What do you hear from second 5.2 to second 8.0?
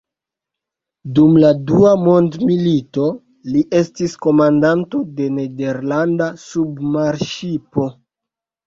de nederlanda submarŝipo.